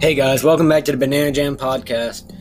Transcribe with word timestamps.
Hey 0.00 0.14
guys, 0.14 0.44
welcome 0.44 0.68
back 0.68 0.84
to 0.84 0.92
the 0.92 0.98
Banana 0.98 1.32
Jam 1.32 1.56
podcast. 1.56 2.32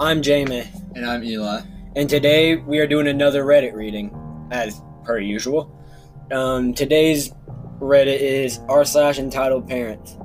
I'm 0.00 0.22
Jamie, 0.22 0.64
And 0.94 1.06
I'm 1.06 1.22
Eli. 1.22 1.60
and 1.94 2.08
today 2.10 2.56
we 2.56 2.78
are 2.78 2.86
doing 2.86 3.06
another 3.06 3.44
Reddit 3.44 3.74
reading, 3.74 4.10
as 4.50 4.82
per 5.04 5.18
usual. 5.18 5.72
Um, 6.32 6.74
today's 6.74 7.32
Reddit 7.80 8.18
is 8.18 8.58
r 8.68 8.84
slash 8.84 9.18
entitled 9.18 9.68
parents. 9.68 10.16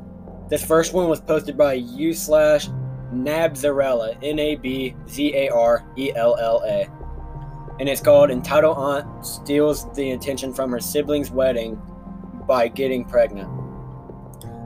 This 0.49 0.65
first 0.65 0.93
one 0.93 1.07
was 1.07 1.21
posted 1.21 1.55
by 1.57 1.73
u 1.73 2.13
slash 2.13 2.67
Nabzarella, 3.13 4.17
N 4.23 4.39
A 4.39 4.55
B 4.55 4.95
Z 5.07 5.35
A 5.35 5.49
R 5.49 5.85
E 5.97 6.11
L 6.15 6.35
L 6.37 6.63
A, 6.65 6.87
and 7.79 7.87
it's 7.89 8.01
called 8.01 8.31
"Entitled 8.31 8.77
Aunt 8.77 9.25
Steals 9.25 9.91
the 9.93 10.11
Attention 10.11 10.53
from 10.53 10.71
Her 10.71 10.79
Sibling's 10.79 11.29
Wedding 11.29 11.79
by 12.47 12.67
Getting 12.67 13.05
Pregnant." 13.05 13.49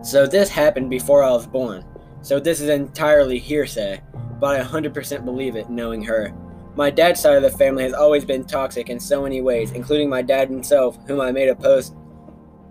So 0.04 0.26
this 0.28 0.50
happened 0.50 0.90
before 0.90 1.24
I 1.24 1.32
was 1.32 1.46
born. 1.48 1.84
So 2.26 2.40
this 2.40 2.60
is 2.60 2.70
entirely 2.70 3.38
hearsay, 3.38 4.02
but 4.40 4.60
I 4.60 4.64
100% 4.64 5.26
believe 5.26 5.56
it 5.56 5.70
knowing 5.70 6.02
her. 6.06 6.34
My 6.74 6.90
dad's 6.90 7.22
side 7.22 7.36
of 7.36 7.44
the 7.44 7.56
family 7.56 7.84
has 7.84 7.94
always 7.94 8.26
been 8.26 8.46
toxic 8.46 8.90
in 8.90 9.00
so 9.00 9.22
many 9.22 9.42
ways, 9.42 9.74
including 9.74 10.10
my 10.10 10.24
dad 10.24 10.50
himself, 10.50 10.98
whom 11.06 11.22
I 11.22 11.32
made 11.32 11.50
a 11.50 11.56
post 11.56 11.96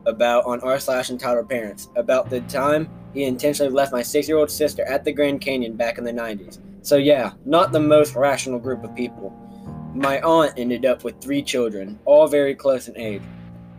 about 0.06 0.44
on 0.44 0.60
r 0.62 0.80
slash 0.80 1.10
entitled 1.10 1.48
parents 1.48 1.88
about 1.94 2.30
the 2.30 2.40
time 2.40 2.90
he 3.14 3.22
intentionally 3.22 3.70
left 3.70 3.92
my 3.92 4.02
six 4.02 4.26
year 4.26 4.38
old 4.38 4.50
sister 4.50 4.82
at 4.86 5.04
the 5.04 5.12
Grand 5.12 5.40
Canyon 5.40 5.76
back 5.76 5.98
in 5.98 6.04
the 6.04 6.12
90s. 6.12 6.58
So 6.82 6.96
yeah, 6.96 7.34
not 7.44 7.70
the 7.70 7.78
most 7.78 8.16
rational 8.16 8.58
group 8.58 8.82
of 8.82 8.92
people. 8.96 9.30
My 9.94 10.20
aunt 10.22 10.54
ended 10.56 10.84
up 10.84 11.04
with 11.04 11.20
three 11.20 11.44
children, 11.44 12.00
all 12.06 12.26
very 12.26 12.56
close 12.56 12.88
in 12.88 12.98
age. 12.98 13.22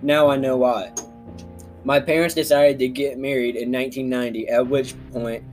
Now 0.02 0.30
I 0.30 0.38
know 0.38 0.56
why. 0.56 0.94
My 1.84 2.00
parents 2.00 2.34
decided 2.34 2.80
to 2.80 2.88
get 2.88 3.20
married 3.20 3.58
in 3.58 3.74
1990, 3.74 4.48
at 4.48 4.66
which 4.66 4.96
point 5.12 5.44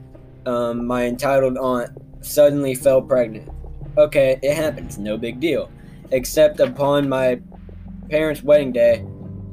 um, 0.45 0.85
my 0.85 1.05
entitled 1.05 1.57
aunt 1.57 1.91
suddenly 2.21 2.75
fell 2.75 3.01
pregnant. 3.01 3.49
Okay, 3.97 4.39
it 4.41 4.55
happens, 4.55 4.97
no 4.97 5.17
big 5.17 5.39
deal. 5.39 5.71
Except 6.11 6.59
upon 6.59 7.07
my 7.09 7.39
parents' 8.09 8.43
wedding 8.43 8.71
day, 8.71 9.05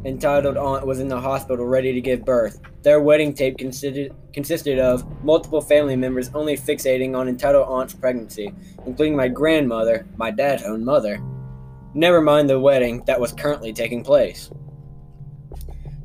entitled 0.05 0.56
aunt 0.56 0.86
was 0.86 1.00
in 1.00 1.08
the 1.08 1.20
hospital 1.20 1.66
ready 1.66 1.92
to 1.92 2.00
give 2.00 2.24
birth. 2.24 2.61
Their 2.83 3.00
wedding 3.00 3.34
tape 3.34 3.58
consisted 3.58 4.14
consisted 4.33 4.78
of 4.78 5.05
multiple 5.24 5.61
family 5.61 5.96
members 5.96 6.30
only 6.34 6.56
fixating 6.56 7.16
on 7.16 7.28
entitled 7.28 7.66
aunt's 7.68 7.94
pregnancy, 7.94 8.55
including 8.86 9.16
my 9.16 9.28
grandmother, 9.28 10.06
my 10.16 10.30
dad's 10.30 10.62
own 10.62 10.84
mother. 10.84 11.20
Never 11.94 12.20
mind 12.20 12.48
the 12.48 12.61
wedding 12.61 13.02
that 13.06 13.20
was 13.20 13.33
currently 13.33 13.72
taking 13.72 14.05
place. 14.05 14.50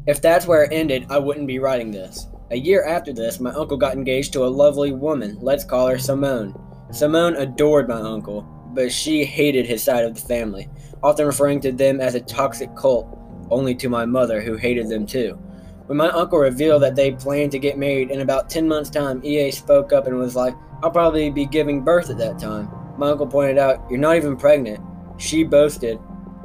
If 0.07 0.21
that's 0.21 0.47
where 0.47 0.63
it 0.63 0.73
ended, 0.73 1.05
I 1.09 1.19
wouldn't 1.19 1.47
be 1.47 1.59
writing 1.59 1.91
this. 1.91 2.27
A 2.51 2.55
year 2.55 2.85
after 2.85 3.11
this, 3.11 3.39
my 3.39 3.49
uncle 3.49 3.75
got 3.75 3.95
engaged 3.95 4.31
to 4.33 4.45
a 4.45 4.47
lovely 4.47 4.91
woman. 4.91 5.35
Let's 5.41 5.63
call 5.63 5.87
her 5.87 5.97
Simone. 5.97 6.53
Simone 6.91 7.35
adored 7.37 7.89
my 7.89 7.99
uncle, 7.99 8.43
but 8.71 8.91
she 8.91 9.25
hated 9.25 9.65
his 9.65 9.81
side 9.81 10.05
of 10.05 10.13
the 10.13 10.21
family, 10.21 10.69
often 11.01 11.25
referring 11.25 11.59
to 11.61 11.71
them 11.71 11.99
as 11.99 12.13
a 12.13 12.21
toxic 12.21 12.75
cult, 12.75 13.17
only 13.49 13.73
to 13.73 13.89
my 13.89 14.05
mother, 14.05 14.41
who 14.41 14.57
hated 14.57 14.89
them 14.89 15.07
too. 15.07 15.39
When 15.87 15.97
my 15.97 16.09
uncle 16.09 16.37
revealed 16.37 16.83
that 16.83 16.95
they 16.95 17.13
planned 17.13 17.51
to 17.53 17.59
get 17.59 17.79
married 17.79 18.11
in 18.11 18.21
about 18.21 18.47
10 18.47 18.67
months' 18.67 18.91
time, 18.91 19.25
EA 19.25 19.49
spoke 19.49 19.91
up 19.91 20.05
and 20.05 20.15
was 20.15 20.35
like, 20.35 20.53
I'll 20.83 20.91
probably 20.91 21.31
be 21.31 21.47
giving 21.47 21.81
birth 21.81 22.11
at 22.11 22.19
that 22.19 22.37
time. 22.37 22.69
My 22.95 23.09
uncle 23.09 23.25
pointed 23.25 23.57
out, 23.57 23.83
You're 23.89 23.97
not 23.97 24.17
even 24.17 24.37
pregnant. 24.37 24.79
She 25.17 25.43
boasted, 25.43 25.97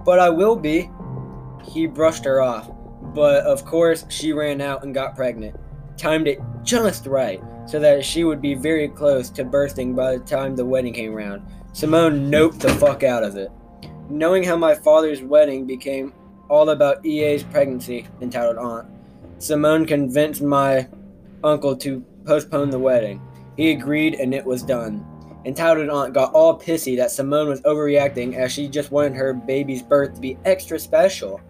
But 0.06 0.18
I 0.18 0.30
will 0.30 0.56
be. 0.56 0.90
He 1.62 1.86
brushed 1.86 2.24
her 2.24 2.40
off, 2.40 2.70
but 3.14 3.44
of 3.44 3.66
course, 3.66 4.06
she 4.08 4.32
ran 4.32 4.62
out 4.62 4.82
and 4.82 4.94
got 4.94 5.14
pregnant 5.14 5.56
timed 6.00 6.26
it 6.26 6.40
just 6.64 7.06
right 7.06 7.42
so 7.66 7.78
that 7.78 8.04
she 8.04 8.24
would 8.24 8.40
be 8.40 8.54
very 8.54 8.88
close 8.88 9.28
to 9.28 9.44
bursting 9.44 9.94
by 9.94 10.16
the 10.16 10.24
time 10.24 10.56
the 10.56 10.64
wedding 10.64 10.94
came 10.94 11.14
around. 11.14 11.42
Simone 11.72 12.30
noped 12.30 12.58
the 12.58 12.70
fuck 12.70 13.02
out 13.02 13.22
of 13.22 13.36
it. 13.36 13.52
Knowing 14.08 14.42
how 14.42 14.56
my 14.56 14.74
father's 14.74 15.22
wedding 15.22 15.66
became 15.66 16.12
all 16.48 16.70
about 16.70 17.04
EA's 17.04 17.44
pregnancy, 17.44 18.08
entitled 18.20 18.56
Aunt, 18.56 18.88
Simone 19.38 19.86
convinced 19.86 20.42
my 20.42 20.88
uncle 21.44 21.76
to 21.76 22.04
postpone 22.24 22.70
the 22.70 22.78
wedding. 22.78 23.20
He 23.56 23.70
agreed 23.70 24.14
and 24.14 24.34
it 24.34 24.44
was 24.44 24.62
done. 24.62 25.06
Entitled 25.44 25.90
Aunt 25.90 26.14
got 26.14 26.32
all 26.32 26.58
pissy 26.58 26.96
that 26.96 27.10
Simone 27.10 27.48
was 27.48 27.60
overreacting 27.62 28.34
as 28.34 28.52
she 28.52 28.68
just 28.68 28.90
wanted 28.90 29.14
her 29.14 29.32
baby's 29.32 29.82
birth 29.82 30.14
to 30.14 30.20
be 30.20 30.38
extra 30.44 30.78
special. 30.78 31.40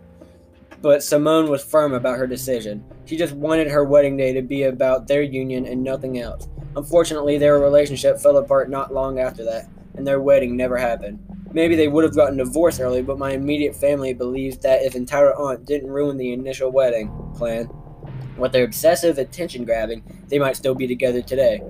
But 0.82 1.02
Simone 1.02 1.50
was 1.50 1.62
firm 1.62 1.92
about 1.92 2.18
her 2.18 2.26
decision. 2.26 2.84
She 3.04 3.16
just 3.16 3.34
wanted 3.34 3.68
her 3.68 3.84
wedding 3.84 4.16
day 4.16 4.32
to 4.32 4.42
be 4.42 4.62
about 4.62 5.06
their 5.06 5.22
union 5.22 5.66
and 5.66 5.82
nothing 5.82 6.18
else. 6.18 6.48
Unfortunately, 6.76 7.36
their 7.36 7.58
relationship 7.58 8.18
fell 8.18 8.38
apart 8.38 8.70
not 8.70 8.94
long 8.94 9.18
after 9.18 9.44
that, 9.44 9.68
and 9.96 10.06
their 10.06 10.20
wedding 10.20 10.56
never 10.56 10.76
happened. 10.78 11.18
Maybe 11.52 11.74
they 11.74 11.88
would 11.88 12.04
have 12.04 12.14
gotten 12.14 12.38
divorced 12.38 12.80
early, 12.80 13.02
but 13.02 13.18
my 13.18 13.32
immediate 13.32 13.74
family 13.74 14.14
believes 14.14 14.56
that 14.58 14.82
if 14.82 14.94
entitled 14.94 15.34
aunt 15.36 15.66
didn't 15.66 15.90
ruin 15.90 16.16
the 16.16 16.32
initial 16.32 16.70
wedding 16.70 17.10
plan 17.34 17.68
with 18.38 18.52
their 18.52 18.64
obsessive 18.64 19.18
attention 19.18 19.64
grabbing, 19.64 20.02
they 20.28 20.38
might 20.38 20.56
still 20.56 20.74
be 20.74 20.86
together 20.86 21.20
today. 21.20 21.60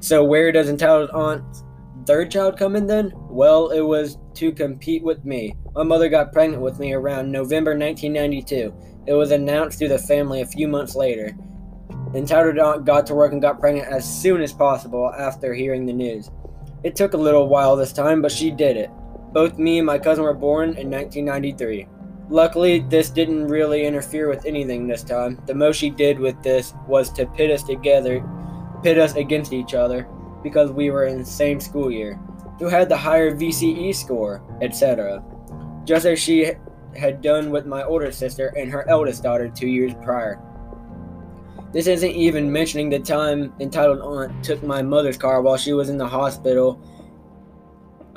So 0.00 0.22
where 0.22 0.52
does 0.52 0.68
entitled 0.68 1.10
aunt's 1.10 1.64
third 2.06 2.30
child 2.30 2.56
come 2.56 2.76
in 2.76 2.86
then? 2.86 3.12
Well, 3.28 3.70
it 3.70 3.80
was 3.80 4.18
to 4.34 4.52
compete 4.52 5.02
with 5.02 5.24
me. 5.24 5.56
My 5.74 5.82
mother 5.82 6.08
got 6.08 6.32
pregnant 6.32 6.62
with 6.62 6.78
me 6.78 6.92
around 6.92 7.30
November 7.30 7.72
1992. 7.76 8.74
It 9.06 9.12
was 9.12 9.30
announced 9.30 9.78
to 9.78 9.88
the 9.88 9.98
family 9.98 10.40
a 10.40 10.46
few 10.46 10.66
months 10.66 10.94
later. 10.94 11.36
Entitled 12.14 12.58
aunt 12.58 12.86
got 12.86 13.06
to 13.06 13.14
work 13.14 13.32
and 13.32 13.42
got 13.42 13.60
pregnant 13.60 13.86
as 13.86 14.04
soon 14.04 14.40
as 14.40 14.52
possible 14.52 15.12
after 15.16 15.52
hearing 15.52 15.84
the 15.84 15.92
news. 15.92 16.30
It 16.84 16.96
took 16.96 17.12
a 17.12 17.18
little 17.18 17.48
while 17.48 17.76
this 17.76 17.92
time, 17.92 18.22
but 18.22 18.32
she 18.32 18.50
did 18.50 18.76
it. 18.76 18.90
Both 19.32 19.58
me 19.58 19.78
and 19.78 19.86
my 19.86 19.98
cousin 19.98 20.24
were 20.24 20.34
born 20.34 20.70
in 20.70 20.90
1993. 20.90 21.86
Luckily, 22.30 22.80
this 22.80 23.10
didn't 23.10 23.48
really 23.48 23.84
interfere 23.84 24.28
with 24.28 24.46
anything 24.46 24.86
this 24.86 25.02
time. 25.02 25.40
The 25.46 25.54
most 25.54 25.76
she 25.76 25.90
did 25.90 26.18
with 26.18 26.42
this 26.42 26.74
was 26.86 27.10
to 27.12 27.26
pit 27.26 27.50
us 27.50 27.62
together, 27.62 28.24
pit 28.82 28.98
us 28.98 29.14
against 29.16 29.52
each 29.52 29.74
other, 29.74 30.08
because 30.42 30.70
we 30.70 30.90
were 30.90 31.06
in 31.06 31.18
the 31.18 31.24
same 31.24 31.60
school 31.60 31.90
year, 31.90 32.18
who 32.58 32.68
had 32.68 32.88
the 32.88 32.96
higher 32.96 33.34
VCE 33.34 33.94
score, 33.94 34.42
etc. 34.60 35.22
Just 35.88 36.04
as 36.04 36.20
she 36.20 36.52
had 36.94 37.22
done 37.22 37.50
with 37.50 37.64
my 37.64 37.82
older 37.82 38.12
sister 38.12 38.52
and 38.58 38.70
her 38.70 38.86
eldest 38.90 39.22
daughter 39.22 39.48
two 39.48 39.68
years 39.68 39.94
prior. 40.02 40.38
This 41.72 41.86
isn't 41.86 42.10
even 42.10 42.52
mentioning 42.52 42.90
the 42.90 42.98
time 42.98 43.54
entitled 43.58 44.00
aunt 44.00 44.44
took 44.44 44.62
my 44.62 44.82
mother's 44.82 45.16
car 45.16 45.40
while 45.40 45.56
she 45.56 45.72
was 45.72 45.88
in 45.88 45.96
the 45.96 46.06
hospital 46.06 46.78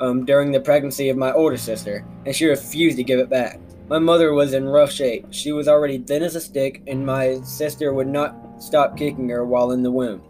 um, 0.00 0.26
during 0.26 0.52
the 0.52 0.60
pregnancy 0.60 1.08
of 1.08 1.16
my 1.16 1.32
older 1.32 1.56
sister, 1.56 2.06
and 2.26 2.36
she 2.36 2.44
refused 2.44 2.98
to 2.98 3.04
give 3.04 3.18
it 3.18 3.30
back. 3.30 3.58
My 3.88 3.98
mother 3.98 4.34
was 4.34 4.52
in 4.52 4.68
rough 4.68 4.92
shape. 4.92 5.28
She 5.30 5.52
was 5.52 5.66
already 5.66 5.96
thin 5.96 6.22
as 6.22 6.36
a 6.36 6.42
stick, 6.42 6.82
and 6.86 7.06
my 7.06 7.40
sister 7.40 7.94
would 7.94 8.06
not 8.06 8.62
stop 8.62 8.98
kicking 8.98 9.30
her 9.30 9.46
while 9.46 9.70
in 9.70 9.82
the 9.82 9.90
womb, 9.90 10.20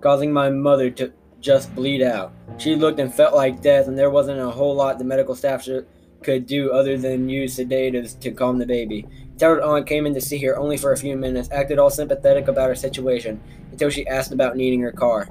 causing 0.00 0.32
my 0.32 0.50
mother 0.50 0.90
to 0.90 1.12
just 1.40 1.72
bleed 1.76 2.02
out. 2.02 2.32
She 2.58 2.74
looked 2.74 2.98
and 2.98 3.14
felt 3.14 3.32
like 3.32 3.62
death, 3.62 3.86
and 3.86 3.96
there 3.96 4.10
wasn't 4.10 4.40
a 4.40 4.50
whole 4.50 4.74
lot 4.74 4.98
the 4.98 5.04
medical 5.04 5.36
staff 5.36 5.62
should, 5.62 5.86
could 6.22 6.46
do 6.46 6.72
other 6.72 6.96
than 6.96 7.28
use 7.28 7.54
sedatives 7.54 8.14
to 8.14 8.30
calm 8.30 8.58
the 8.58 8.66
baby. 8.66 9.06
Entitled 9.32 9.60
aunt 9.60 9.86
came 9.86 10.06
in 10.06 10.14
to 10.14 10.20
see 10.20 10.38
her 10.44 10.58
only 10.58 10.76
for 10.76 10.92
a 10.92 10.96
few 10.96 11.16
minutes, 11.16 11.48
acted 11.50 11.78
all 11.78 11.90
sympathetic 11.90 12.48
about 12.48 12.68
her 12.68 12.74
situation, 12.74 13.40
until 13.70 13.90
she 13.90 14.06
asked 14.06 14.32
about 14.32 14.56
needing 14.56 14.80
her 14.80 14.92
car. 14.92 15.28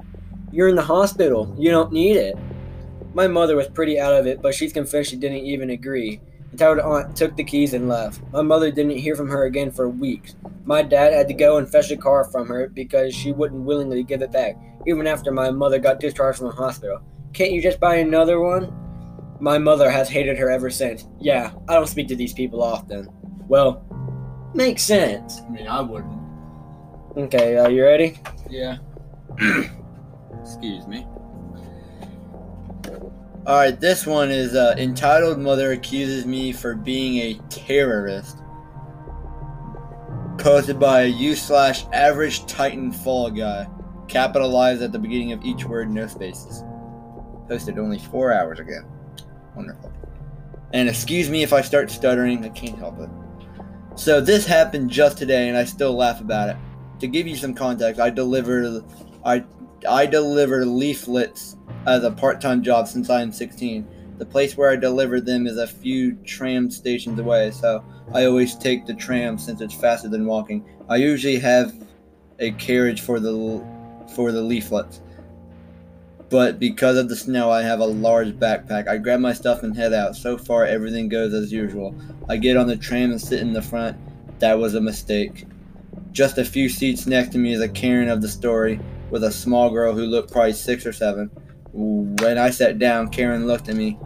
You're 0.52 0.68
in 0.68 0.76
the 0.76 0.82
hospital. 0.82 1.54
You 1.58 1.70
don't 1.70 1.92
need 1.92 2.16
it. 2.16 2.36
My 3.14 3.28
mother 3.28 3.56
was 3.56 3.68
pretty 3.68 4.00
out 4.00 4.14
of 4.14 4.26
it, 4.26 4.42
but 4.42 4.54
she's 4.54 4.72
convinced 4.72 5.10
she 5.10 5.16
didn't 5.16 5.44
even 5.44 5.70
agree. 5.70 6.20
Entitled 6.52 6.80
aunt 6.80 7.16
took 7.16 7.36
the 7.36 7.44
keys 7.44 7.74
and 7.74 7.88
left. 7.88 8.20
My 8.32 8.42
mother 8.42 8.72
didn't 8.72 8.96
hear 8.96 9.14
from 9.14 9.28
her 9.28 9.44
again 9.44 9.70
for 9.70 9.88
weeks. 9.88 10.34
My 10.64 10.82
dad 10.82 11.12
had 11.12 11.28
to 11.28 11.34
go 11.34 11.58
and 11.58 11.70
fetch 11.70 11.88
the 11.88 11.96
car 11.96 12.24
from 12.24 12.48
her 12.48 12.68
because 12.68 13.14
she 13.14 13.32
wouldn't 13.32 13.64
willingly 13.64 14.02
give 14.02 14.22
it 14.22 14.32
back, 14.32 14.56
even 14.86 15.06
after 15.06 15.30
my 15.30 15.50
mother 15.50 15.78
got 15.78 16.00
discharged 16.00 16.38
from 16.38 16.48
the 16.48 16.54
hospital. 16.54 17.00
Can't 17.32 17.52
you 17.52 17.62
just 17.62 17.78
buy 17.78 17.96
another 17.96 18.40
one? 18.40 18.72
My 19.40 19.56
mother 19.56 19.90
has 19.90 20.08
hated 20.08 20.36
her 20.38 20.50
ever 20.50 20.68
since. 20.68 21.06
Yeah, 21.18 21.52
I 21.68 21.74
don't 21.74 21.86
speak 21.86 22.08
to 22.08 22.16
these 22.16 22.34
people 22.34 22.62
often. 22.62 23.08
Well, 23.48 23.84
makes 24.54 24.82
sense. 24.82 25.40
I 25.40 25.48
mean, 25.48 25.66
I 25.66 25.80
wouldn't. 25.80 26.20
Okay, 27.16 27.56
uh, 27.56 27.68
you 27.68 27.82
ready? 27.82 28.18
Yeah. 28.48 28.78
Excuse 30.42 30.86
me. 30.86 31.06
Alright, 33.46 33.80
this 33.80 34.06
one 34.06 34.30
is 34.30 34.54
uh, 34.54 34.74
entitled 34.76 35.38
Mother 35.38 35.72
Accuses 35.72 36.26
Me 36.26 36.52
for 36.52 36.74
Being 36.74 37.16
a 37.18 37.40
Terrorist. 37.48 38.36
Posted 40.36 40.78
by 40.78 41.04
u 41.04 41.34
slash 41.34 41.86
average 41.92 42.44
Titan 42.46 42.92
Fall 42.92 43.30
Guy. 43.30 43.66
Capitalized 44.08 44.82
at 44.82 44.92
the 44.92 44.98
beginning 44.98 45.32
of 45.32 45.42
each 45.42 45.64
word, 45.64 45.90
no 45.90 46.06
spaces. 46.06 46.62
Posted 47.48 47.78
only 47.78 47.98
four 47.98 48.32
hours 48.32 48.60
ago. 48.60 48.82
Wonderful. 49.54 49.92
And 50.72 50.88
excuse 50.88 51.28
me 51.28 51.42
if 51.42 51.52
I 51.52 51.60
start 51.60 51.90
stuttering, 51.90 52.44
I 52.44 52.48
can't 52.50 52.78
help 52.78 53.00
it. 53.00 53.08
So 53.96 54.20
this 54.20 54.46
happened 54.46 54.90
just 54.90 55.18
today, 55.18 55.48
and 55.48 55.56
I 55.58 55.64
still 55.64 55.94
laugh 55.94 56.20
about 56.20 56.48
it. 56.48 56.56
To 57.00 57.08
give 57.08 57.26
you 57.26 57.36
some 57.36 57.54
context, 57.54 58.00
I 58.00 58.10
delivered, 58.10 58.84
I 59.24 59.44
I 59.88 60.06
deliver 60.06 60.64
leaflets 60.64 61.56
as 61.86 62.04
a 62.04 62.10
part-time 62.10 62.62
job 62.62 62.86
since 62.86 63.08
I 63.08 63.22
am 63.22 63.32
16. 63.32 63.86
The 64.18 64.26
place 64.26 64.56
where 64.56 64.70
I 64.70 64.76
deliver 64.76 65.20
them 65.20 65.46
is 65.46 65.56
a 65.56 65.66
few 65.66 66.12
tram 66.24 66.70
stations 66.70 67.18
away, 67.18 67.50
so 67.50 67.82
I 68.12 68.26
always 68.26 68.54
take 68.54 68.84
the 68.84 68.94
tram 68.94 69.38
since 69.38 69.62
it's 69.62 69.74
faster 69.74 70.08
than 70.08 70.26
walking. 70.26 70.64
I 70.88 70.96
usually 70.96 71.38
have 71.38 71.72
a 72.38 72.52
carriage 72.52 73.00
for 73.00 73.18
the 73.18 73.64
for 74.14 74.32
the 74.32 74.42
leaflets. 74.42 75.00
But 76.30 76.60
because 76.60 76.96
of 76.96 77.08
the 77.08 77.16
snow, 77.16 77.50
I 77.50 77.62
have 77.62 77.80
a 77.80 77.86
large 77.86 78.32
backpack. 78.34 78.86
I 78.86 78.98
grab 78.98 79.18
my 79.18 79.32
stuff 79.32 79.64
and 79.64 79.76
head 79.76 79.92
out. 79.92 80.14
So 80.14 80.38
far, 80.38 80.64
everything 80.64 81.08
goes 81.08 81.34
as 81.34 81.52
usual. 81.52 81.92
I 82.28 82.36
get 82.36 82.56
on 82.56 82.68
the 82.68 82.76
tram 82.76 83.10
and 83.10 83.20
sit 83.20 83.40
in 83.40 83.52
the 83.52 83.60
front. 83.60 83.98
That 84.38 84.56
was 84.56 84.76
a 84.76 84.80
mistake. 84.80 85.44
Just 86.12 86.38
a 86.38 86.44
few 86.44 86.68
seats 86.68 87.06
next 87.06 87.32
to 87.32 87.38
me 87.38 87.52
is 87.52 87.60
a 87.60 87.68
Karen 87.68 88.08
of 88.08 88.22
the 88.22 88.28
story 88.28 88.78
with 89.10 89.24
a 89.24 89.32
small 89.32 89.70
girl 89.70 89.92
who 89.92 90.06
looked 90.06 90.30
probably 90.30 90.52
six 90.52 90.86
or 90.86 90.92
seven. 90.92 91.30
When 91.72 92.38
I 92.38 92.50
sat 92.50 92.78
down, 92.78 93.08
Karen 93.08 93.48
looked 93.48 93.68
at 93.68 93.74
me 93.74 93.98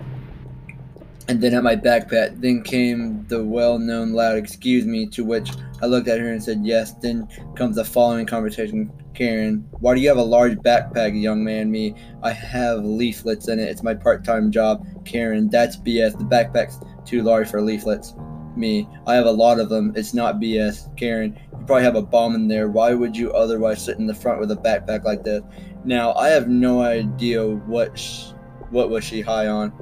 and 1.28 1.42
then 1.42 1.54
at 1.54 1.62
my 1.62 1.76
backpack. 1.76 2.40
Then 2.40 2.62
came 2.62 3.26
the 3.28 3.44
well 3.44 3.78
known 3.78 4.12
loud 4.12 4.38
excuse 4.38 4.86
me, 4.86 5.06
to 5.08 5.24
which 5.24 5.50
I 5.82 5.86
looked 5.86 6.08
at 6.08 6.20
her 6.20 6.32
and 6.32 6.42
said 6.42 6.60
yes. 6.64 6.92
Then 6.92 7.28
comes 7.54 7.76
the 7.76 7.84
following 7.84 8.24
conversation 8.24 8.90
Karen, 9.14 9.66
why 9.78 9.94
do 9.94 10.00
you 10.00 10.08
have 10.08 10.18
a 10.18 10.22
large 10.22 10.58
backpack, 10.58 11.20
young 11.20 11.44
man? 11.44 11.70
Me, 11.70 11.94
I 12.22 12.32
have 12.32 12.84
leaflets 12.84 13.48
in 13.48 13.58
it. 13.58 13.68
It's 13.68 13.82
my 13.82 13.94
part 13.94 14.24
time 14.24 14.50
job. 14.50 14.86
Karen, 15.04 15.48
that's 15.48 15.76
BS. 15.76 16.18
The 16.18 16.24
backpack's 16.24 16.80
too 17.04 17.22
large 17.22 17.48
for 17.48 17.62
leaflets. 17.62 18.14
Me, 18.56 18.88
I 19.06 19.14
have 19.14 19.26
a 19.26 19.30
lot 19.30 19.60
of 19.60 19.68
them. 19.68 19.92
It's 19.96 20.14
not 20.14 20.36
BS. 20.36 20.94
Karen, 20.96 21.38
you 21.52 21.64
probably 21.66 21.84
have 21.84 21.96
a 21.96 22.02
bomb 22.02 22.34
in 22.34 22.48
there. 22.48 22.68
Why 22.68 22.92
would 22.94 23.16
you 23.16 23.32
otherwise 23.32 23.84
sit 23.84 23.98
in 23.98 24.06
the 24.06 24.14
front 24.14 24.40
with 24.40 24.50
a 24.50 24.56
backpack 24.56 25.04
like 25.04 25.22
this? 25.22 25.42
Now, 25.84 26.12
I 26.14 26.28
have 26.28 26.48
no 26.48 26.82
idea 26.82 27.46
what 27.46 27.98
sh- 27.98 28.32
what 28.70 28.90
was 28.90 29.04
she 29.04 29.20
high 29.20 29.46
on, 29.46 29.72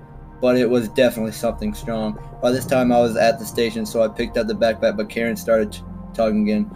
but 0.41 0.57
it 0.57 0.69
was 0.69 0.89
definitely 0.91 1.33
something 1.33 1.73
strong. 1.73 2.19
By 2.43 2.51
this 2.51 2.67
time, 2.67 2.93
I 2.93 3.01
was 3.01 3.17
at 3.17 3.39
the 3.39 3.47
station, 3.47 3.87
so 3.87 4.03
I 4.03 4.09
picked 4.09 4.37
up 4.37 4.47
the 4.47 4.55
backpack, 4.55 4.97
but 4.97 5.09
Karen 5.09 5.37
started 5.37 5.73
t- 5.73 5.83
talking 6.13 6.43
again. 6.43 6.71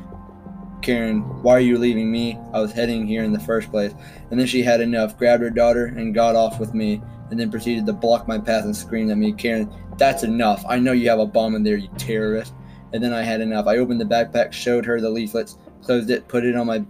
Karen, 0.82 1.20
why 1.43 1.55
are 1.55 1.61
you 1.61 1.78
leaving 1.78 2.11
me? 2.11 2.38
I 2.52 2.61
was 2.61 2.73
heading 2.73 3.06
here 3.06 3.25
in 3.25 3.32
the 3.32 3.40
first 3.40 3.70
place. 3.70 3.93
And 4.31 4.38
then 4.38 4.46
she 4.46 4.62
had 4.62 4.81
enough, 4.81 5.19
grabbed 5.19 5.43
her 5.43 5.50
daughter, 5.50 5.87
and 5.87 6.14
got 6.14 6.37
off 6.37 6.61
with 6.61 6.75
me, 6.75 7.02
and 7.31 7.40
then 7.40 7.50
proceeded 7.50 7.87
to 7.87 7.93
block 7.93 8.28
my 8.28 8.38
path 8.38 8.64
and 8.64 8.76
screamed 8.76 9.11
at 9.11 9.19
me. 9.19 9.32
Karen, 9.32 9.73
that's 9.99 10.23
enough. 10.23 10.64
I 10.69 10.78
know 10.78 10.93
you 10.93 11.08
have 11.08 11.19
a 11.19 11.26
bomb 11.26 11.55
in 11.55 11.62
there, 11.62 11.76
you 11.76 11.88
terrorist. 11.99 12.55
And 12.93 13.02
then 13.02 13.12
I 13.12 13.23
had 13.23 13.40
enough. 13.40 13.67
I 13.67 13.78
opened 13.78 14.00
the 14.00 14.05
backpack, 14.05 14.52
showed 14.52 14.87
her 14.87 15.00
the 15.00 15.11
leaflets, 15.11 15.58
closed 15.82 16.11
it, 16.11 16.28
put 16.28 16.44
it 16.44 16.56
on 16.56 16.67
my 16.67 16.84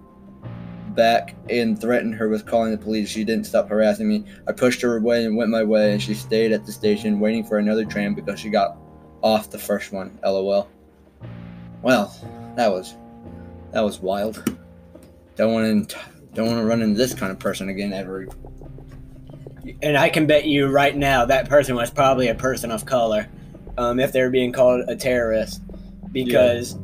back, 0.94 1.34
and 1.48 1.80
threatened 1.80 2.14
her 2.16 2.28
with 2.28 2.46
calling 2.46 2.72
the 2.72 2.78
police. 2.78 3.08
She 3.08 3.24
didn't 3.24 3.46
stop 3.46 3.68
harassing 3.68 4.08
me. 4.08 4.24
I 4.46 4.52
pushed 4.52 4.82
her 4.82 4.96
away 4.96 5.24
and 5.24 5.36
went 5.36 5.50
my 5.50 5.62
way, 5.62 5.92
and 5.92 6.02
she 6.02 6.14
stayed 6.14 6.52
at 6.52 6.66
the 6.66 6.72
station 6.72 7.20
waiting 7.20 7.44
for 7.44 7.58
another 7.58 7.84
tram 7.84 8.14
because 8.14 8.40
she 8.40 8.50
got 8.50 8.76
off 9.22 9.50
the 9.50 9.58
first 9.58 9.92
one. 9.92 10.18
LOL. 10.22 10.68
Well, 11.82 12.14
that 12.56 12.70
was 12.70 12.94
that 13.72 13.80
was 13.82 14.00
wild. 14.00 14.42
Don't 15.36 15.52
want 15.52 15.88
to 15.90 15.98
don't 16.34 16.46
want 16.46 16.58
to 16.58 16.64
run 16.66 16.82
into 16.82 16.96
this 16.98 17.14
kind 17.14 17.32
of 17.32 17.38
person 17.38 17.68
again 17.68 17.92
ever. 17.92 18.26
And 19.82 19.96
I 19.96 20.08
can 20.08 20.26
bet 20.26 20.44
you 20.46 20.66
right 20.68 20.96
now 20.96 21.24
that 21.24 21.48
person 21.48 21.74
was 21.74 21.90
probably 21.90 22.28
a 22.28 22.34
person 22.34 22.70
of 22.70 22.84
color, 22.84 23.28
um, 23.78 23.98
if 24.00 24.12
they 24.12 24.20
were 24.20 24.30
being 24.30 24.52
called 24.52 24.84
a 24.88 24.96
terrorist, 24.96 25.62
because 26.12 26.76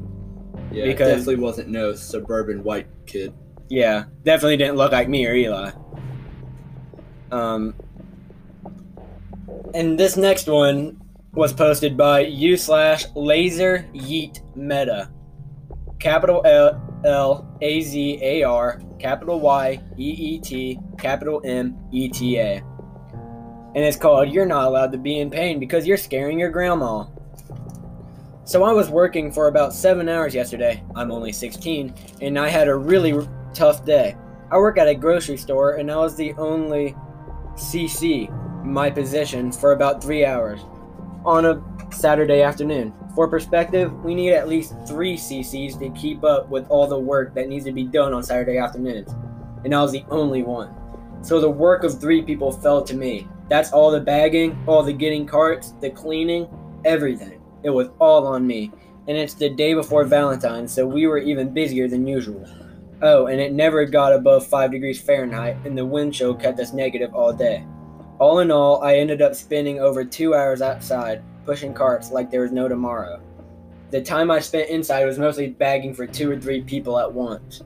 Yeah, 0.73 0.87
Because- 0.87 1.09
definitely 1.09 1.37
wasn't 1.37 1.69
no 1.69 1.93
suburban 1.93 2.65
white 2.65 2.87
kid. 3.05 3.35
yeah, 3.69 4.05
definitely 4.25 4.57
didn't 4.57 4.77
look 4.77 4.91
like 4.91 5.07
me 5.07 5.27
or 5.27 5.35
Eli. 5.35 5.71
Um, 7.31 7.75
and 9.75 9.99
this 9.99 10.17
next 10.17 10.47
one 10.49 10.97
was 11.35 11.53
posted 11.53 11.97
by 11.97 12.21
u 12.21 12.57
slash 12.57 13.05
laser 13.15 13.85
yeet 13.95 14.41
meta, 14.57 15.09
capital 16.03 16.43
L 16.45 16.83
L 17.05 17.59
A 17.63 17.81
Z 17.81 18.19
A 18.21 18.43
R, 18.43 18.81
capital 18.99 19.39
Y 19.41 19.81
E 19.97 20.11
E 20.11 20.41
T, 20.41 20.79
capital 20.99 21.41
M 21.45 21.79
E 21.93 22.09
T 22.09 22.39
A. 22.39 22.63
And 23.75 23.85
it's 23.85 23.97
called 23.97 24.29
You're 24.29 24.45
Not 24.45 24.67
Allowed 24.67 24.93
to 24.93 24.99
Be 24.99 25.21
in 25.21 25.31
Pain 25.31 25.59
Because 25.61 25.87
You're 25.87 25.97
Scaring 25.97 26.39
Your 26.39 26.51
Grandma. 26.51 27.07
So 28.45 28.65
I 28.65 28.73
was 28.73 28.91
working 28.91 29.31
for 29.33 29.47
about 29.47 29.73
seven 29.73 30.09
hours 30.09 30.35
yesterday. 30.35 30.83
I'm 30.97 31.13
only 31.13 31.33
16, 31.33 31.95
and 32.21 32.39
I 32.39 32.49
had 32.49 32.69
a 32.69 32.75
really 32.75 33.27
tough 33.55 33.85
day. 33.87 34.17
I 34.51 34.59
work 34.59 34.77
at 34.77 34.89
a 34.89 34.95
grocery 34.95 35.37
store, 35.37 35.77
and 35.77 35.91
I 35.91 35.97
was 35.97 36.17
the 36.17 36.35
only 36.35 36.95
CC 37.55 38.29
in 38.63 38.73
my 38.73 38.91
position 38.91 39.53
for 39.53 39.73
about 39.73 40.03
three 40.03 40.25
hours 40.25 40.61
on 41.25 41.47
a 41.47 41.63
Saturday 41.93 42.43
afternoon. 42.43 42.93
For 43.15 43.29
perspective, 43.29 43.93
we 44.03 44.15
need 44.15 44.33
at 44.33 44.49
least 44.49 44.75
three 44.87 45.17
CCs 45.17 45.79
to 45.79 45.91
keep 45.91 46.25
up 46.25 46.49
with 46.49 46.67
all 46.71 46.87
the 46.87 46.99
work 46.99 47.35
that 47.35 47.49
needs 47.49 47.67
to 47.67 47.73
be 47.73 47.85
done 47.85 48.15
on 48.15 48.23
Saturday 48.23 48.57
afternoons, 48.57 49.15
and 49.65 49.75
I 49.75 49.83
was 49.83 49.93
the 49.93 50.05
only 50.11 50.43
one. 50.43 50.75
So 51.21 51.39
the 51.39 51.51
work 51.51 51.85
of 51.85 52.01
three 52.01 52.23
people 52.23 52.51
fell 52.51 52.83
to 52.83 52.97
me. 52.97 53.29
That's 53.49 53.71
all 53.73 53.91
the 53.91 54.01
bagging, 54.01 54.59
all 54.67 54.83
the 54.83 54.95
getting 54.95 55.27
carts, 55.27 55.73
the 55.81 55.91
cleaning, 55.91 56.49
everything. 56.85 57.41
It 57.63 57.71
was 57.71 57.89
all 57.99 58.27
on 58.27 58.47
me. 58.47 58.73
And 59.07 59.17
it's 59.17 59.35
the 59.35 59.51
day 59.51 59.75
before 59.75 60.05
Valentine's, 60.05 60.73
so 60.73 60.87
we 60.87 61.07
were 61.07 61.19
even 61.19 61.53
busier 61.53 61.89
than 61.89 62.07
usual. 62.07 62.47
Oh, 63.03 63.27
and 63.27 63.41
it 63.41 63.53
never 63.53 63.85
got 63.85 64.15
above 64.15 64.47
5 64.47 64.71
degrees 64.71 65.01
Fahrenheit, 65.01 65.57
and 65.65 65.77
the 65.77 65.85
wind 65.85 66.15
chill 66.15 66.35
kept 66.35 66.61
us 66.61 66.73
negative 66.73 67.15
all 67.15 67.33
day. 67.33 67.67
All 68.19 68.39
in 68.39 68.51
all, 68.51 68.83
I 68.83 68.97
ended 68.97 69.21
up 69.21 69.35
spending 69.35 69.81
over 69.81 70.05
two 70.05 70.35
hours 70.35 70.63
outside, 70.63 71.23
pushing 71.45 71.75
carts 71.75 72.11
like 72.11 72.31
there 72.31 72.43
was 72.43 72.53
no 72.53 72.69
tomorrow. 72.69 73.21
The 73.91 74.01
time 74.01 74.31
I 74.31 74.41
spent 74.41 74.71
inside 74.71 75.05
was 75.05 75.19
mostly 75.19 75.49
bagging 75.49 75.95
for 75.95 76.07
two 76.07 76.31
or 76.31 76.41
three 76.41 76.63
people 76.63 76.99
at 76.99 77.13
once. 77.13 77.63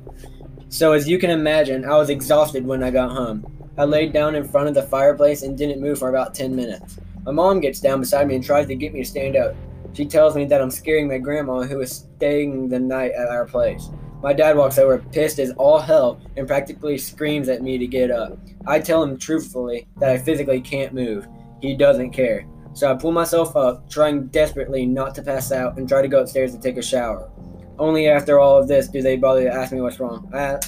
So, 0.68 0.92
as 0.92 1.08
you 1.08 1.18
can 1.18 1.30
imagine, 1.30 1.84
I 1.84 1.96
was 1.96 2.10
exhausted 2.10 2.66
when 2.66 2.82
I 2.82 2.90
got 2.90 3.12
home. 3.12 3.46
I 3.78 3.84
laid 3.84 4.12
down 4.12 4.34
in 4.34 4.48
front 4.48 4.68
of 4.68 4.74
the 4.74 4.82
fireplace 4.82 5.42
and 5.42 5.56
didn't 5.56 5.80
move 5.80 5.98
for 5.98 6.08
about 6.08 6.34
10 6.34 6.56
minutes. 6.56 6.98
My 7.24 7.32
mom 7.32 7.60
gets 7.60 7.80
down 7.80 8.00
beside 8.00 8.26
me 8.26 8.36
and 8.36 8.44
tries 8.44 8.66
to 8.66 8.74
get 8.74 8.92
me 8.92 9.02
to 9.02 9.08
stand 9.08 9.36
up. 9.36 9.54
She 9.92 10.04
tells 10.04 10.34
me 10.34 10.44
that 10.46 10.60
I'm 10.60 10.70
scaring 10.70 11.08
my 11.08 11.18
grandma 11.18 11.62
who 11.62 11.80
is 11.80 12.06
staying 12.16 12.68
the 12.68 12.78
night 12.78 13.12
at 13.12 13.28
our 13.28 13.46
place. 13.46 13.88
My 14.22 14.32
dad 14.32 14.56
walks 14.56 14.78
over, 14.78 14.98
pissed 14.98 15.38
as 15.38 15.52
all 15.52 15.78
hell, 15.78 16.20
and 16.36 16.46
practically 16.46 16.98
screams 16.98 17.48
at 17.48 17.62
me 17.62 17.78
to 17.78 17.86
get 17.86 18.10
up. 18.10 18.38
I 18.66 18.80
tell 18.80 19.02
him 19.02 19.18
truthfully 19.18 19.86
that 19.98 20.10
I 20.10 20.18
physically 20.18 20.60
can't 20.60 20.92
move. 20.92 21.28
He 21.60 21.76
doesn't 21.76 22.10
care. 22.10 22.46
So 22.76 22.92
I 22.92 22.94
pull 22.94 23.10
myself 23.10 23.56
up, 23.56 23.88
trying 23.88 24.26
desperately 24.26 24.84
not 24.84 25.14
to 25.14 25.22
pass 25.22 25.50
out, 25.50 25.78
and 25.78 25.88
try 25.88 26.02
to 26.02 26.08
go 26.08 26.20
upstairs 26.20 26.52
to 26.52 26.60
take 26.60 26.76
a 26.76 26.82
shower. 26.82 27.30
Only 27.78 28.06
after 28.06 28.38
all 28.38 28.58
of 28.58 28.68
this 28.68 28.86
do 28.86 29.00
they 29.00 29.16
bother 29.16 29.44
to 29.44 29.50
ask 29.50 29.72
me 29.72 29.80
what's 29.80 29.98
wrong. 29.98 30.30
I, 30.34 30.58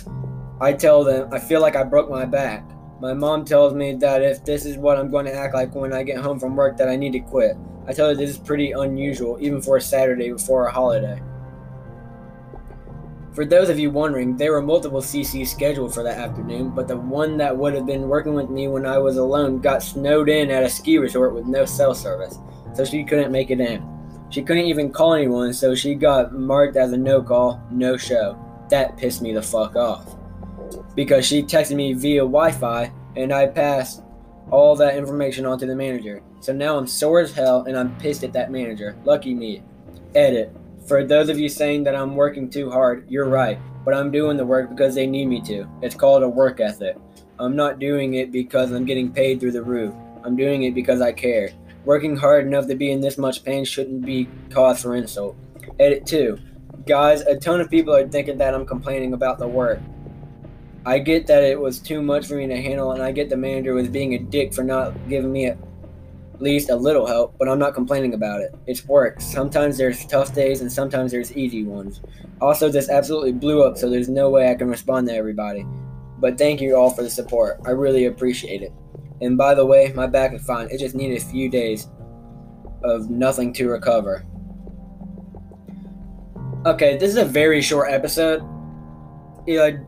I 0.59 0.73
tell 0.73 1.05
them 1.05 1.29
I 1.31 1.39
feel 1.39 1.61
like 1.61 1.77
I 1.77 1.85
broke 1.85 2.09
my 2.09 2.25
back. 2.25 2.65
My 2.99 3.13
mom 3.13 3.45
tells 3.45 3.75
me 3.75 3.93
that 3.97 4.23
if 4.23 4.43
this 4.43 4.65
is 4.65 4.79
what 4.79 4.97
I'm 4.97 5.11
going 5.11 5.27
to 5.27 5.35
act 5.35 5.53
like 5.53 5.75
when 5.75 5.93
I 5.93 6.03
get 6.03 6.17
home 6.17 6.41
from 6.41 6.57
work, 6.57 6.79
that 6.79 6.89
I 6.89 6.97
need 6.97 7.13
to 7.13 7.21
quit. 7.21 7.59
I 7.87 7.93
tell 7.93 8.09
her 8.09 8.15
this 8.15 8.31
is 8.31 8.39
pretty 8.39 8.73
unusual, 8.73 9.37
even 9.39 9.61
for 9.61 9.77
a 9.77 9.81
Saturday 9.81 10.33
before 10.33 10.65
a 10.65 10.73
holiday. 10.73 11.21
For 13.39 13.45
those 13.45 13.69
of 13.69 13.79
you 13.79 13.93
wondering, 13.93 14.37
there 14.37 14.51
were 14.51 14.61
multiple 14.61 15.01
CCs 15.01 15.47
scheduled 15.47 15.95
for 15.95 16.03
that 16.03 16.19
afternoon, 16.19 16.71
but 16.71 16.89
the 16.89 16.97
one 16.97 17.37
that 17.37 17.57
would 17.57 17.73
have 17.73 17.87
been 17.87 18.09
working 18.09 18.35
with 18.35 18.51
me 18.51 18.67
when 18.67 18.85
I 18.85 18.99
was 18.99 19.17
alone 19.17 19.61
got 19.61 19.81
snowed 19.81 20.29
in 20.29 20.51
at 20.51 20.65
a 20.65 20.69
ski 20.69 20.99
resort 20.99 21.33
with 21.37 21.47
no 21.47 21.65
cell 21.65 21.95
service, 21.95 22.41
so 22.75 22.85
she 22.85 23.05
couldn't 23.05 23.31
make 23.31 23.53
it 23.53 23.61
in. 23.61 23.89
She 24.31 24.43
couldn't 24.43 24.65
even 24.65 24.91
call 24.91 25.15
anyone, 25.15 25.53
so 25.53 25.73
she 25.77 25.95
got 25.95 26.35
marked 26.35 26.77
as 26.77 26.91
a 26.91 26.97
no 26.97 27.23
call, 27.23 27.63
no 27.71 27.97
show. 27.97 28.37
That 28.71 28.97
pissed 28.97 29.23
me 29.23 29.33
the 29.33 29.41
fuck 29.41 29.77
off. 29.77 30.17
Because 30.97 31.25
she 31.25 31.45
texted 31.45 31.77
me 31.77 31.93
via 31.93 32.23
Wi 32.23 32.51
Fi, 32.51 32.91
and 33.15 33.33
I 33.33 33.47
passed 33.47 34.03
all 34.51 34.75
that 34.75 34.97
information 34.97 35.47
on 35.47 35.61
to 35.61 35.67
the 35.67 35.77
manager. 35.77 36.25
So 36.41 36.53
now 36.53 36.77
I'm 36.77 36.89
sore 36.89 37.21
as 37.21 37.33
hell, 37.33 37.63
and 37.69 37.79
I'm 37.79 37.97
pissed 37.99 38.25
at 38.25 38.33
that 38.33 38.51
manager. 38.51 38.97
Lucky 39.05 39.33
me. 39.33 39.63
Edit. 40.17 40.53
For 40.89 41.05
those 41.05 41.29
of 41.29 41.39
you 41.39 41.51
saying 41.51 41.85
that 41.85 41.95
I'm 41.95 42.17
working 42.17 42.49
too 42.49 42.71
hard, 42.71 43.11
you're 43.11 43.29
right, 43.29 43.59
but 43.85 43.93
I'm 43.93 44.11
doing 44.11 44.39
the 44.39 44.47
work 44.47 44.71
because 44.71 44.95
they 44.95 45.07
need 45.07 45.27
me 45.27 45.43
to. 45.43 45.69
It's 45.83 45.95
called 45.95 46.23
a 46.23 46.29
work 46.29 46.61
ethic. 46.61 46.97
I'm 47.39 47.55
not 47.55 47.79
doing 47.79 48.15
it 48.15 48.33
because 48.33 48.73
I'm 48.73 48.87
getting 48.87 49.13
paid 49.13 49.39
through 49.39 49.53
the 49.53 49.63
roof. 49.63 49.95
I'm 50.25 50.35
doing 50.35 50.63
it 50.63 50.75
because 50.75 51.03
I 51.03 51.13
care. 51.13 51.51
Working 51.85 52.17
hard 52.17 52.47
enough 52.47 52.67
to 52.69 52.75
be 52.75 52.91
in 52.91 53.03
this 53.03 53.19
much 53.19 53.45
pain 53.45 53.67
shouldn't 53.67 54.07
be 54.07 54.31
cause 54.49 54.81
for 54.81 54.97
insult. 54.97 55.37
Edit 55.79 56.07
2. 56.07 56.39
Guys, 56.87 57.21
a 57.21 57.37
ton 57.37 57.61
of 57.61 57.69
people 57.69 57.95
are 57.95 58.09
thinking 58.09 58.39
that 58.39 58.55
I'm 58.55 58.65
complaining 58.65 59.13
about 59.13 59.39
the 59.39 59.47
work. 59.47 59.81
I 60.87 61.01
get 61.01 61.27
that 61.27 61.43
it 61.43 61.61
was 61.61 61.81
too 61.81 62.01
much 62.01 62.27
for 62.27 62.37
me 62.37 62.47
to 62.47 62.63
handle, 62.63 62.93
and 62.93 63.03
I 63.03 63.13
get 63.13 63.29
the 63.29 63.37
manager 63.37 63.75
was 63.75 63.89
being 63.89 64.15
a 64.15 64.19
dick 64.19 64.55
for 64.55 64.65
not 64.65 64.95
giving 65.07 65.33
me 65.33 65.45
at 65.45 65.59
least 66.41 66.71
a 66.71 66.77
little 66.77 67.07
help, 67.07 67.37
but 67.39 67.49
I'm 67.49 67.59
not 67.59 67.75
complaining 67.75 68.15
about 68.15 68.41
it. 68.41 68.55
It's 68.67 68.85
work. 68.87 69.21
Sometimes 69.21 69.77
there's 69.77 70.05
tough 70.07 70.35
days, 70.35 70.61
and 70.61 70.73
sometimes 70.73 71.13
there's 71.13 71.37
easy 71.37 71.65
ones. 71.65 72.01
Also, 72.41 72.69
this 72.69 72.89
absolutely 72.89 73.33
blew 73.33 73.63
up, 73.63 73.77
so 73.77 73.91
there's 73.91 74.09
no 74.09 74.31
way 74.31 74.51
I 74.51 74.55
can 74.55 74.69
respond 74.69 75.09
to 75.09 75.15
everybody. 75.15 75.67
But 76.19 76.39
thank 76.39 76.61
you 76.61 76.77
all 76.77 76.91
for 76.91 77.03
the 77.03 77.11
support. 77.11 77.61
I 77.67 77.71
really 77.71 78.07
appreciate 78.07 78.63
it. 78.63 78.73
And 79.21 79.37
by 79.37 79.55
the 79.55 79.67
way, 79.67 79.93
my 79.95 80.07
back 80.07 80.33
is 80.33 80.45
fine. 80.45 80.69
It 80.71 80.79
just 80.79 80.95
needed 80.95 81.19
a 81.19 81.25
few 81.25 81.49
days 81.49 81.89
of 82.85 83.11
nothing 83.11 83.53
to 83.55 83.69
recover. 83.69 84.25
Okay, 86.67 86.97
this 86.97 87.11
is 87.11 87.17
a 87.17 87.25
very 87.25 87.63
short 87.63 87.91
episode. 87.91 88.43
Eli, 89.49 89.79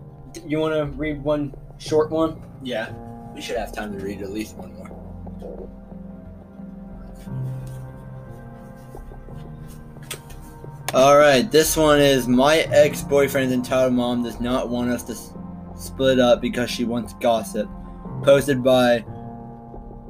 you 0.47 0.59
want 0.59 0.75
to 0.75 0.97
read 0.97 1.23
one 1.23 1.55
short 1.79 2.11
one? 2.11 2.41
Yeah, 2.63 2.93
we 3.35 3.41
should 3.41 3.57
have 3.57 3.73
time 3.73 3.97
to 3.97 4.05
read 4.05 4.23
at 4.23 4.31
least 4.31 4.57
one 4.57 4.75
more. 4.75 5.80
All 10.93 11.17
right, 11.17 11.49
this 11.49 11.77
one 11.77 12.01
is 12.01 12.27
my 12.27 12.59
ex-boyfriend's 12.59 13.53
entitled 13.53 13.93
mom 13.93 14.25
does 14.25 14.41
not 14.41 14.69
want 14.69 14.91
us 14.91 15.05
to 15.05 15.13
s- 15.13 15.33
split 15.77 16.19
up 16.19 16.41
because 16.41 16.69
she 16.69 16.85
wants 16.85 17.15
gossip. 17.15 17.69
Posted 18.25 18.65
by 18.65 19.05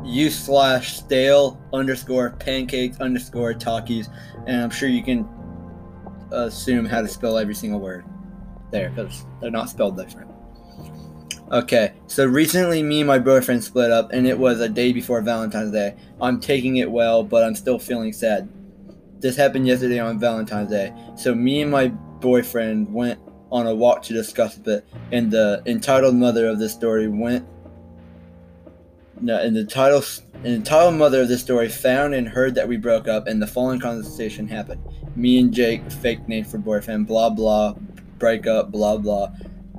you 0.03 0.31
slash 0.31 0.97
stale 0.97 1.61
underscore 1.75 2.31
pancakes 2.31 2.99
underscore 2.99 3.53
talkies, 3.53 4.09
and 4.47 4.63
I'm 4.63 4.71
sure 4.71 4.89
you 4.89 5.03
can 5.03 5.29
assume 6.33 6.87
how 6.87 7.03
to 7.03 7.09
spell 7.09 7.37
every 7.37 7.55
single 7.55 7.81
word 7.81 8.07
there 8.71 8.89
because 8.89 9.27
they're 9.43 9.51
not 9.51 9.69
spelled 9.69 9.99
different. 9.99 10.31
Okay, 11.53 11.93
so 12.07 12.25
recently 12.25 12.83
me 12.83 13.01
and 13.01 13.07
my 13.07 13.19
boyfriend 13.19 13.63
split 13.63 13.91
up, 13.91 14.13
and 14.13 14.27
it 14.27 14.39
was 14.39 14.61
a 14.61 14.69
day 14.69 14.95
before 14.95 15.21
Valentine's 15.21 15.73
Day. 15.73 15.95
I'm 16.23 16.41
taking 16.41 16.79
it 16.79 16.91
well, 16.91 17.23
but 17.23 17.45
I'm 17.45 17.55
still 17.55 17.79
feeling 17.79 18.15
sad. 18.15 18.49
This 19.21 19.37
happened 19.37 19.67
yesterday 19.67 19.99
on 19.99 20.19
Valentine's 20.19 20.71
Day. 20.71 20.95
So 21.15 21.35
me 21.35 21.61
and 21.61 21.71
my 21.71 21.89
boyfriend 21.89 22.93
went 22.93 23.21
on 23.53 23.67
a 23.67 23.75
walk 23.75 24.03
to 24.05 24.15
discuss 24.15 24.59
it, 24.59 24.85
and 25.13 25.31
the 25.31 25.63
entitled 25.67 26.15
mother 26.15 26.47
of 26.47 26.59
this 26.59 26.73
story 26.73 27.09
went. 27.09 27.47
No, 29.21 29.39
and 29.39 29.55
the 29.55 29.65
title, 29.65 30.03
and 30.35 30.45
the 30.45 30.55
entitled 30.55 30.95
mother 30.95 31.21
of 31.21 31.29
this 31.29 31.43
story 31.43 31.69
found 31.69 32.15
and 32.15 32.27
heard 32.27 32.55
that 32.55 32.67
we 32.67 32.79
broke 32.79 33.09
up, 33.09 33.27
and 33.27 33.43
the 33.43 33.47
following 33.47 33.79
conversation 33.79 34.49
happened. 34.49 34.83
Me 35.17 35.39
and 35.39 35.53
Jake, 35.53 35.91
fake 35.91 36.27
name 36.27 36.45
for 36.45 36.57
boyfriend, 36.57 37.07
blah 37.07 37.29
blah, 37.29 37.75
break 38.19 38.47
up, 38.47 38.71
blah 38.71 38.97
blah. 38.97 39.31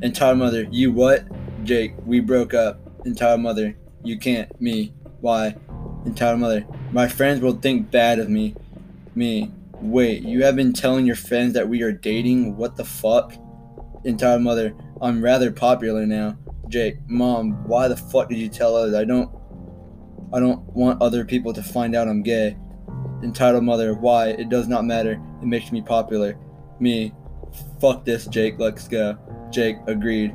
Entitled 0.03 0.37
mother, 0.37 0.67
you 0.69 0.91
what? 0.91 1.25
Jake, 1.63 1.93
we 2.05 2.19
broke 2.19 2.53
up. 2.53 2.79
Entitled 3.05 3.41
mother, 3.41 3.75
you 4.03 4.19
can't. 4.19 4.61
Me, 4.61 4.93
why? 5.21 5.55
Entitled 6.05 6.39
mother, 6.39 6.65
my 6.91 7.07
friends 7.07 7.41
will 7.41 7.55
think 7.55 7.89
bad 7.89 8.19
of 8.19 8.29
me. 8.29 8.55
Me, 9.13 9.51
wait, 9.73 10.23
you 10.23 10.43
have 10.43 10.55
been 10.55 10.71
telling 10.71 11.05
your 11.05 11.15
friends 11.15 11.53
that 11.53 11.67
we 11.67 11.81
are 11.81 11.91
dating? 11.91 12.55
What 12.55 12.77
the 12.77 12.85
fuck? 12.85 13.33
Entitled 14.05 14.41
mother, 14.41 14.73
I'm 15.01 15.21
rather 15.21 15.51
popular 15.51 16.05
now. 16.05 16.37
Jake, 16.69 16.97
mom, 17.07 17.67
why 17.67 17.87
the 17.89 17.97
fuck 17.97 18.29
did 18.29 18.37
you 18.37 18.47
tell 18.47 18.75
us? 18.75 18.95
I 18.95 19.03
don't, 19.03 19.29
I 20.33 20.39
don't 20.39 20.61
want 20.73 21.01
other 21.01 21.25
people 21.25 21.51
to 21.53 21.61
find 21.61 21.95
out 21.95 22.07
I'm 22.07 22.23
gay. 22.23 22.57
Entitled 23.21 23.65
mother, 23.65 23.93
why? 23.93 24.29
It 24.29 24.49
does 24.49 24.67
not 24.67 24.85
matter. 24.85 25.21
It 25.41 25.45
makes 25.45 25.71
me 25.71 25.81
popular. 25.81 26.37
Me, 26.79 27.13
fuck 27.81 28.05
this, 28.05 28.25
Jake. 28.27 28.57
Let's 28.57 28.87
go. 28.87 29.17
Jake 29.51 29.75
agreed. 29.87 30.33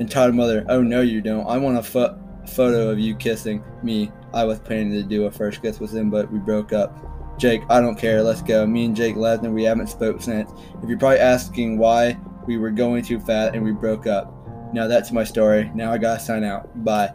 Entitled 0.00 0.34
mother, 0.34 0.64
oh 0.68 0.82
no, 0.82 1.00
you 1.00 1.20
don't. 1.20 1.46
I 1.46 1.58
want 1.58 1.78
a 1.78 1.82
fo- 1.82 2.18
photo 2.48 2.90
of 2.90 2.98
you 2.98 3.14
kissing 3.14 3.62
me. 3.82 4.10
I 4.34 4.44
was 4.44 4.58
planning 4.58 4.92
to 4.92 5.02
do 5.02 5.26
a 5.26 5.30
first 5.30 5.62
kiss 5.62 5.78
with 5.78 5.94
him, 5.94 6.10
but 6.10 6.30
we 6.32 6.38
broke 6.38 6.72
up. 6.72 6.98
Jake, 7.40 7.62
I 7.70 7.80
don't 7.80 7.96
care. 7.96 8.22
Let's 8.22 8.42
go. 8.42 8.66
Me 8.66 8.84
and 8.84 8.94
Jake 8.94 9.16
Lesnar, 9.16 9.50
we 9.50 9.64
haven't 9.64 9.86
spoke 9.86 10.20
since. 10.20 10.50
If 10.82 10.88
you're 10.88 10.98
probably 10.98 11.20
asking 11.20 11.78
why 11.78 12.18
we 12.46 12.58
were 12.58 12.70
going 12.70 13.02
too 13.02 13.18
fast 13.18 13.54
and 13.54 13.64
we 13.64 13.72
broke 13.72 14.06
up. 14.06 14.34
Now 14.74 14.86
that's 14.86 15.10
my 15.10 15.24
story. 15.24 15.70
Now 15.74 15.90
I 15.90 15.96
gotta 15.98 16.20
sign 16.20 16.44
out. 16.44 16.84
Bye. 16.84 17.12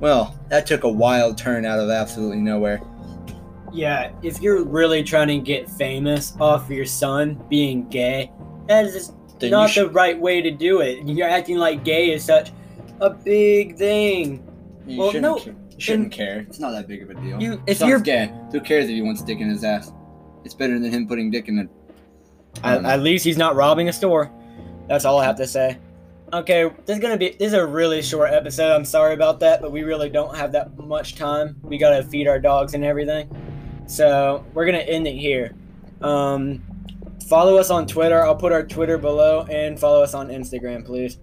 Well, 0.00 0.34
that 0.48 0.66
took 0.66 0.84
a 0.84 0.88
wild 0.88 1.36
turn 1.36 1.66
out 1.66 1.78
of 1.78 1.90
absolutely 1.90 2.38
nowhere. 2.38 2.80
Yeah, 3.72 4.12
if 4.22 4.40
you're 4.40 4.64
really 4.64 5.02
trying 5.02 5.28
to 5.28 5.38
get 5.38 5.68
famous 5.70 6.34
off 6.40 6.70
your 6.70 6.86
son 6.86 7.42
being 7.48 7.88
gay, 7.88 8.32
that 8.68 8.86
is 8.86 8.94
just 8.94 9.14
not 9.50 9.68
should- 9.70 9.88
the 9.88 9.92
right 9.92 10.18
way 10.18 10.40
to 10.40 10.50
do 10.50 10.80
it. 10.80 11.06
You're 11.06 11.28
acting 11.28 11.58
like 11.58 11.84
gay 11.84 12.10
is 12.10 12.24
such 12.24 12.52
a 13.00 13.10
big 13.10 13.76
thing. 13.76 14.42
You 14.86 14.98
Well, 14.98 15.12
no, 15.20 15.38
shouldn't 15.78 16.04
and- 16.06 16.12
care. 16.12 16.40
It's 16.40 16.58
not 16.58 16.72
that 16.72 16.88
big 16.88 17.02
of 17.02 17.10
a 17.10 17.14
deal. 17.14 17.40
You, 17.40 17.62
if 17.66 17.78
Son's 17.78 17.90
you're 17.90 18.00
gay, 18.00 18.32
who 18.50 18.60
cares 18.60 18.84
if 18.84 18.90
he 18.90 19.02
wants 19.02 19.22
dick 19.22 19.40
in 19.40 19.48
his 19.48 19.64
ass? 19.64 19.92
It's 20.44 20.54
better 20.54 20.78
than 20.78 20.90
him 20.90 21.06
putting 21.06 21.30
dick 21.30 21.48
in 21.48 21.56
don't 21.56 21.70
At, 22.64 22.84
at 22.84 23.00
least 23.00 23.24
he's 23.24 23.38
not 23.38 23.54
robbing 23.54 23.88
a 23.88 23.92
store. 23.92 24.30
That's 24.88 25.04
all 25.04 25.18
I 25.18 25.24
have 25.24 25.36
to 25.36 25.46
say. 25.46 25.78
Okay, 26.32 26.70
this 26.86 26.96
is 26.96 27.02
gonna 27.02 27.18
be 27.18 27.30
this 27.30 27.48
is 27.48 27.52
a 27.52 27.66
really 27.66 28.00
short 28.02 28.32
episode. 28.32 28.74
I'm 28.74 28.86
sorry 28.86 29.12
about 29.14 29.40
that, 29.40 29.60
but 29.60 29.70
we 29.70 29.82
really 29.82 30.08
don't 30.08 30.34
have 30.34 30.52
that 30.52 30.78
much 30.78 31.14
time. 31.14 31.56
We 31.62 31.76
gotta 31.76 32.02
feed 32.02 32.26
our 32.26 32.38
dogs 32.38 32.72
and 32.72 32.84
everything, 32.84 33.28
so 33.86 34.44
we're 34.54 34.64
gonna 34.64 34.78
end 34.78 35.06
it 35.06 35.16
here. 35.16 35.54
Um, 36.00 36.62
follow 37.28 37.58
us 37.58 37.70
on 37.70 37.86
Twitter. 37.86 38.24
I'll 38.24 38.34
put 38.34 38.50
our 38.50 38.62
Twitter 38.62 38.96
below, 38.96 39.42
and 39.50 39.78
follow 39.78 40.02
us 40.02 40.14
on 40.14 40.28
Instagram, 40.28 40.86
please. 40.86 41.18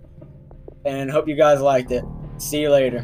And 0.85 1.09
hope 1.09 1.27
you 1.27 1.35
guys 1.35 1.59
liked 1.59 1.91
it. 1.91 2.03
See 2.37 2.61
you 2.61 2.69
later. 2.69 3.03